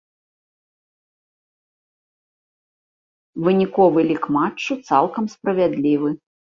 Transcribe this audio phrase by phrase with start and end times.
[3.49, 6.09] Выніковы лік матчу цалкам справядлівы.